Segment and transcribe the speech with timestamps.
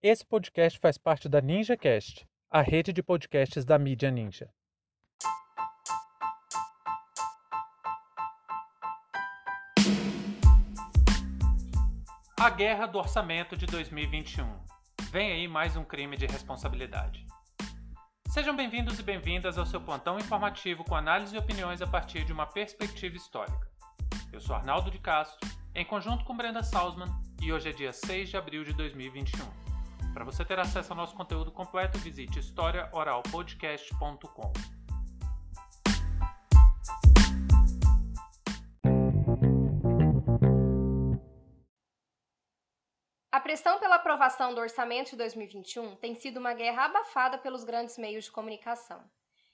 [0.00, 4.48] Esse podcast faz parte da NinjaCast, a rede de podcasts da mídia Ninja.
[12.38, 14.48] A guerra do orçamento de 2021.
[15.10, 17.26] Vem aí mais um crime de responsabilidade.
[18.28, 22.32] Sejam bem-vindos e bem-vindas ao seu plantão informativo com análise e opiniões a partir de
[22.32, 23.68] uma perspectiva histórica.
[24.32, 25.40] Eu sou Arnaldo de Castro,
[25.74, 27.08] em conjunto com Brenda Salzman,
[27.42, 29.67] e hoje é dia 6 de abril de 2021.
[30.12, 34.52] Para você ter acesso ao nosso conteúdo completo, visite historiaoralpodcast.com.
[43.30, 47.96] A pressão pela aprovação do orçamento de 2021 tem sido uma guerra abafada pelos grandes
[47.96, 49.08] meios de comunicação.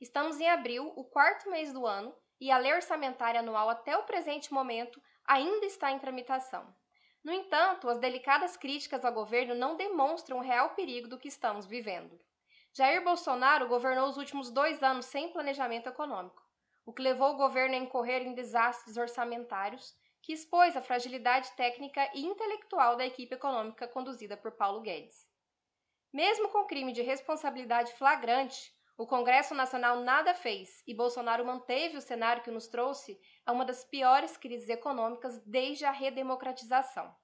[0.00, 4.04] Estamos em abril, o quarto mês do ano, e a lei orçamentária anual até o
[4.04, 6.66] presente momento ainda está em tramitação.
[7.26, 11.66] No entanto, as delicadas críticas ao governo não demonstram o real perigo do que estamos
[11.66, 12.20] vivendo.
[12.72, 16.40] Jair Bolsonaro governou os últimos dois anos sem planejamento econômico,
[16.84, 19.92] o que levou o governo a incorrer em desastres orçamentários
[20.22, 25.26] que expôs a fragilidade técnica e intelectual da equipe econômica conduzida por Paulo Guedes.
[26.12, 32.00] Mesmo com crime de responsabilidade flagrante, o Congresso Nacional nada fez e Bolsonaro manteve o
[32.00, 37.14] cenário que nos trouxe a uma das piores crises econômicas desde a redemocratização.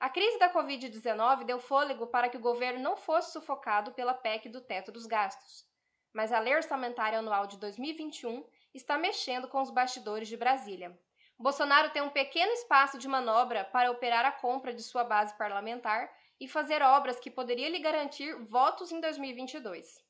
[0.00, 4.48] A crise da Covid-19 deu fôlego para que o governo não fosse sufocado pela PEC
[4.48, 5.64] do teto dos gastos.
[6.12, 10.98] Mas a lei orçamentária anual de 2021 está mexendo com os bastidores de Brasília.
[11.38, 16.12] Bolsonaro tem um pequeno espaço de manobra para operar a compra de sua base parlamentar
[16.40, 20.07] e fazer obras que poderia lhe garantir votos em 2022.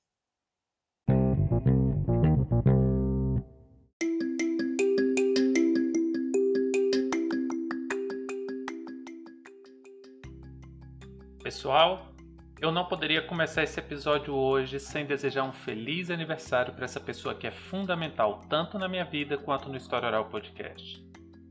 [11.48, 12.12] Pessoal,
[12.60, 17.34] eu não poderia começar esse episódio hoje sem desejar um feliz aniversário para essa pessoa
[17.34, 21.02] que é fundamental tanto na minha vida quanto no História Oral Podcast.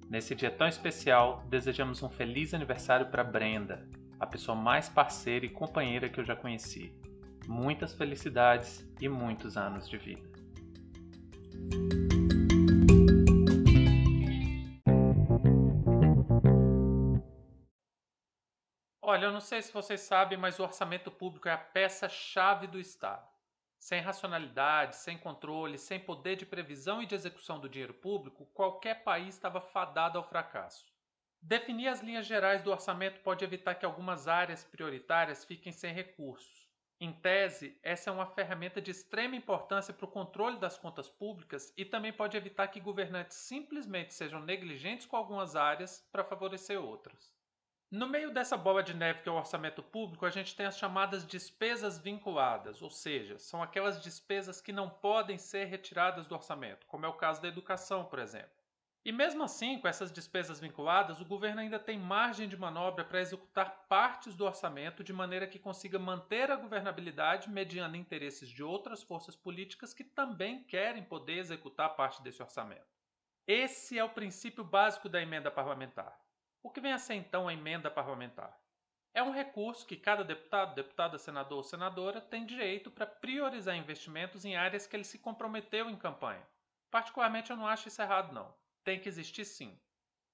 [0.08, 3.90] Nesse dia tão especial, desejamos um feliz aniversário para Brenda,
[4.20, 6.94] a pessoa mais parceira e companheira que eu já conheci.
[7.48, 10.30] Muitas felicidades e muitos anos de vida.
[19.28, 22.80] Olha, eu não sei se vocês sabem, mas o orçamento público é a peça-chave do
[22.80, 23.30] Estado.
[23.78, 29.04] Sem racionalidade, sem controle, sem poder de previsão e de execução do dinheiro público, qualquer
[29.04, 30.86] país estava fadado ao fracasso.
[31.42, 36.72] Definir as linhas gerais do orçamento pode evitar que algumas áreas prioritárias fiquem sem recursos.
[36.98, 41.74] Em tese, essa é uma ferramenta de extrema importância para o controle das contas públicas
[41.76, 47.37] e também pode evitar que governantes simplesmente sejam negligentes com algumas áreas para favorecer outras.
[47.90, 50.78] No meio dessa bola de neve que é o orçamento público, a gente tem as
[50.78, 56.86] chamadas despesas vinculadas, ou seja, são aquelas despesas que não podem ser retiradas do orçamento,
[56.86, 58.52] como é o caso da educação, por exemplo.
[59.06, 63.22] E mesmo assim, com essas despesas vinculadas, o governo ainda tem margem de manobra para
[63.22, 69.02] executar partes do orçamento de maneira que consiga manter a governabilidade mediante interesses de outras
[69.02, 72.98] forças políticas que também querem poder executar parte desse orçamento.
[73.48, 76.20] Esse é o princípio básico da emenda parlamentar.
[76.62, 78.60] O que vem a ser então a emenda parlamentar?
[79.14, 84.46] É um recurso que cada deputado, deputada, senador ou senadora tem direito para priorizar investimentos
[84.46, 86.48] em áreas que ele se comprometeu em campanha.
[86.92, 88.54] Particularmente eu não acho isso errado não.
[88.84, 89.80] Tem que existir sim.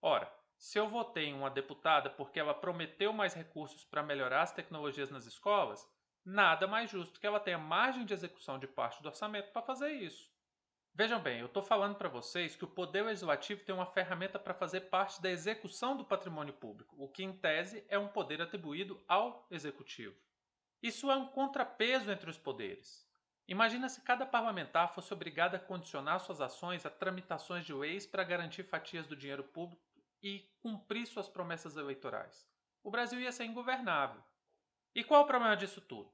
[0.02, 4.52] Ora, se eu votei em uma deputada porque ela prometeu mais recursos para melhorar as
[4.52, 5.90] tecnologias nas escolas,
[6.26, 9.92] nada mais justo que ela tenha margem de execução de parte do orçamento para fazer
[9.92, 10.33] isso.
[10.96, 14.54] Vejam bem, eu estou falando para vocês que o Poder Legislativo tem uma ferramenta para
[14.54, 19.04] fazer parte da execução do patrimônio público, o que, em tese, é um poder atribuído
[19.08, 20.16] ao Executivo.
[20.84, 23.10] Isso é um contrapeso entre os poderes.
[23.48, 28.24] Imagina se cada parlamentar fosse obrigado a condicionar suas ações a tramitações de leis para
[28.24, 29.82] garantir fatias do dinheiro público
[30.22, 32.48] e cumprir suas promessas eleitorais.
[32.84, 34.24] O Brasil ia ser ingovernável.
[34.94, 36.14] E qual é o problema disso tudo?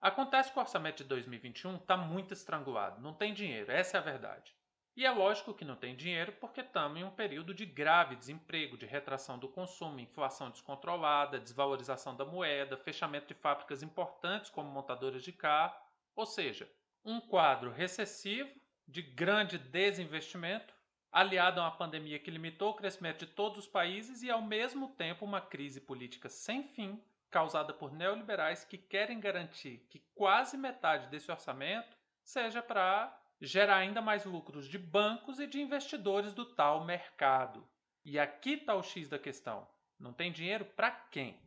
[0.00, 4.02] Acontece que o orçamento de 2021 está muito estrangulado, não tem dinheiro, essa é a
[4.02, 4.54] verdade.
[4.96, 8.78] E é lógico que não tem dinheiro porque estamos em um período de grave desemprego,
[8.78, 15.22] de retração do consumo, inflação descontrolada, desvalorização da moeda, fechamento de fábricas importantes como montadoras
[15.22, 15.78] de carro,
[16.14, 16.70] ou seja,
[17.04, 18.50] um quadro recessivo
[18.88, 20.74] de grande desinvestimento,
[21.12, 24.88] aliado a uma pandemia que limitou o crescimento de todos os países e, ao mesmo
[24.88, 31.08] tempo, uma crise política sem fim causada por neoliberais que querem garantir que quase metade
[31.08, 36.84] desse orçamento seja para gerar ainda mais lucros de bancos e de investidores do tal
[36.84, 37.68] mercado.
[38.04, 39.68] E aqui está o X da questão.
[39.98, 41.40] Não tem dinheiro para quem?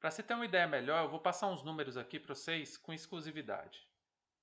[0.00, 2.92] Para se ter uma ideia melhor, eu vou passar uns números aqui para vocês com
[2.92, 3.86] exclusividade.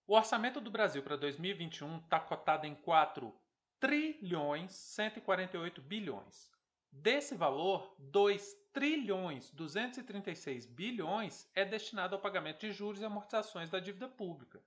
[0.07, 3.33] O orçamento do Brasil para 2021 está cotado em 4
[3.79, 6.51] trilhões 148 bilhões.
[6.91, 13.79] Desse valor, 2 trilhões 236 bilhões é destinado ao pagamento de juros e amortizações da
[13.79, 14.61] dívida pública.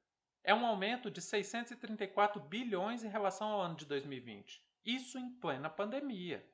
[0.45, 4.61] É um aumento de 634 bilhões em relação ao ano de 2020.
[4.85, 6.45] Isso em plena pandemia.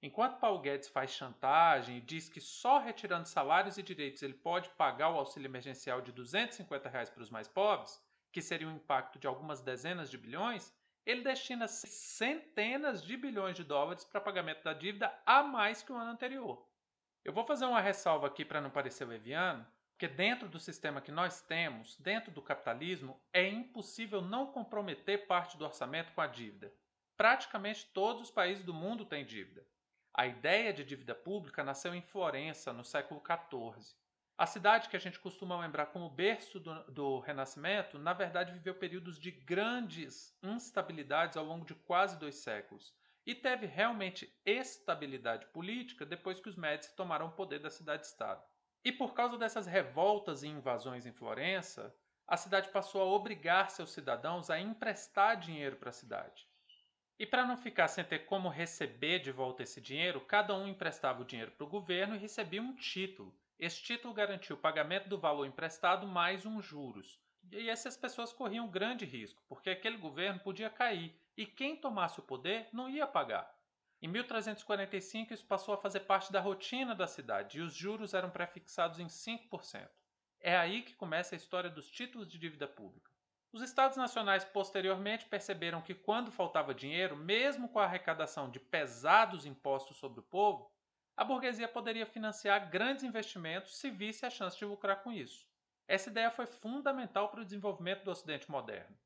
[0.00, 4.68] Enquanto Paulo Guedes faz chantagem e diz que só retirando salários e direitos ele pode
[4.70, 8.00] pagar o auxílio emergencial de 250 reais para os mais pobres,
[8.30, 10.72] que seria um impacto de algumas dezenas de bilhões,
[11.04, 15.96] ele destina centenas de bilhões de dólares para pagamento da dívida a mais que o
[15.96, 16.64] ano anterior.
[17.26, 21.10] Eu vou fazer uma ressalva aqui para não parecer leviano, porque dentro do sistema que
[21.10, 26.72] nós temos, dentro do capitalismo, é impossível não comprometer parte do orçamento com a dívida.
[27.16, 29.66] Praticamente todos os países do mundo têm dívida.
[30.14, 33.96] A ideia de dívida pública nasceu em Florença, no século XIV.
[34.38, 38.76] A cidade que a gente costuma lembrar como berço do, do, Renascimento, na verdade viveu
[38.76, 42.94] períodos de grandes instabilidades ao longo de quase dois séculos
[43.26, 48.42] e teve realmente estabilidade política depois que os Médici tomaram o poder da cidade-estado.
[48.84, 51.92] E por causa dessas revoltas e invasões em Florença,
[52.24, 56.46] a cidade passou a obrigar seus cidadãos a emprestar dinheiro para a cidade.
[57.18, 61.22] E para não ficar sem ter como receber de volta esse dinheiro, cada um emprestava
[61.22, 63.34] o dinheiro para o governo e recebia um título.
[63.58, 67.18] Esse título garantia o pagamento do valor emprestado mais uns juros.
[67.52, 72.22] E essas pessoas corriam grande risco, porque aquele governo podia cair e quem tomasse o
[72.22, 73.54] poder não ia pagar.
[74.02, 78.30] Em 1345, isso passou a fazer parte da rotina da cidade e os juros eram
[78.30, 79.88] prefixados em 5%.
[80.40, 83.10] É aí que começa a história dos títulos de dívida pública.
[83.52, 89.46] Os estados nacionais posteriormente perceberam que, quando faltava dinheiro, mesmo com a arrecadação de pesados
[89.46, 90.70] impostos sobre o povo,
[91.16, 95.48] a burguesia poderia financiar grandes investimentos se visse a chance de lucrar com isso.
[95.88, 98.96] Essa ideia foi fundamental para o desenvolvimento do Ocidente moderno.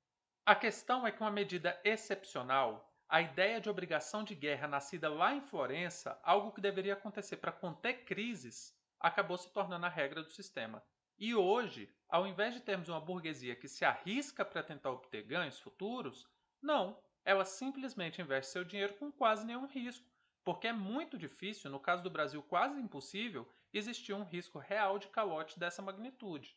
[0.46, 5.34] A questão é que uma medida excepcional, a ideia de obrigação de guerra nascida lá
[5.34, 10.30] em Florença, algo que deveria acontecer para conter crises, acabou se tornando a regra do
[10.30, 10.82] sistema.
[11.18, 15.60] E hoje, ao invés de termos uma burguesia que se arrisca para tentar obter ganhos
[15.60, 16.26] futuros,
[16.62, 20.10] não, ela simplesmente investe seu dinheiro com quase nenhum risco,
[20.42, 25.08] porque é muito difícil, no caso do Brasil quase impossível, existir um risco real de
[25.08, 26.56] calote dessa magnitude.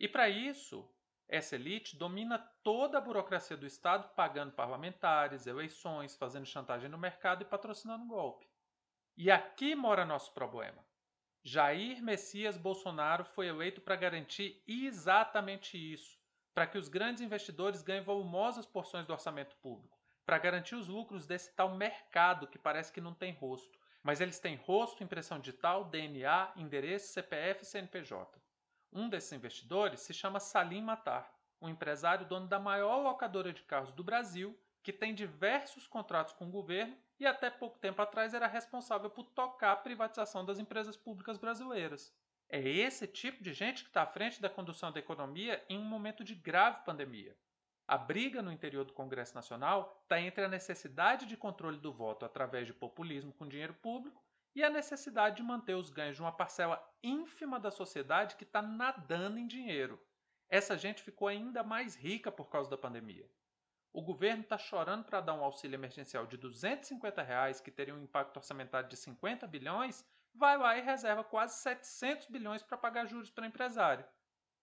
[0.00, 0.90] E para isso,
[1.28, 7.42] essa elite domina toda a burocracia do Estado, pagando parlamentares, eleições, fazendo chantagem no mercado
[7.42, 8.48] e patrocinando golpe.
[9.14, 10.82] E aqui mora nosso problema.
[11.44, 16.18] Jair Messias Bolsonaro foi eleito para garantir exatamente isso,
[16.54, 21.26] para que os grandes investidores ganhem volumosas porções do orçamento público, para garantir os lucros
[21.26, 25.84] desse tal mercado que parece que não tem rosto, mas eles têm rosto, impressão digital,
[25.84, 28.40] DNA, endereço, CPF e CNPJ.
[28.92, 31.32] Um desses investidores se chama Salim Matar,
[31.62, 36.46] um empresário dono da maior locadora de carros do Brasil, que tem diversos contratos com
[36.46, 40.96] o governo e até pouco tempo atrás era responsável por tocar a privatização das empresas
[40.96, 42.12] públicas brasileiras.
[42.48, 45.84] É esse tipo de gente que está à frente da condução da economia em um
[45.84, 47.36] momento de grave pandemia.
[47.86, 52.24] A briga no interior do Congresso Nacional está entre a necessidade de controle do voto
[52.24, 54.20] através de populismo com dinheiro público
[54.54, 58.60] e a necessidade de manter os ganhos de uma parcela ínfima da sociedade que está
[58.60, 60.00] nadando em dinheiro.
[60.48, 63.30] Essa gente ficou ainda mais rica por causa da pandemia.
[63.92, 68.02] O governo está chorando para dar um auxílio emergencial de 250 reais, que teria um
[68.02, 70.04] impacto orçamentário de 50 bilhões,
[70.34, 74.04] vai lá e reserva quase 700 bilhões para pagar juros para empresário.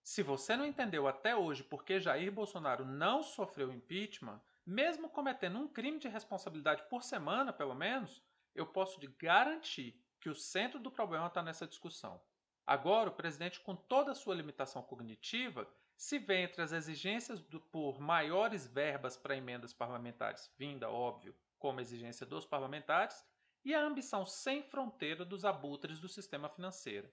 [0.01, 5.60] Se você não entendeu até hoje por que Jair Bolsonaro não sofreu impeachment, mesmo cometendo
[5.60, 8.24] um crime de responsabilidade por semana, pelo menos,
[8.58, 12.20] eu posso garantir que o centro do problema está nessa discussão.
[12.66, 17.62] Agora, o presidente, com toda a sua limitação cognitiva, se vê entre as exigências do,
[17.62, 23.24] por maiores verbas para emendas parlamentares, vinda, óbvio, como exigência dos parlamentares,
[23.64, 27.10] e a ambição sem fronteira dos abutres do sistema financeiro.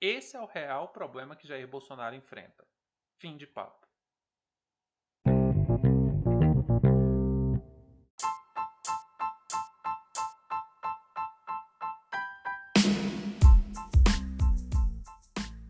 [0.00, 2.66] Esse é o real problema que Jair Bolsonaro enfrenta.
[3.18, 3.83] Fim de papo.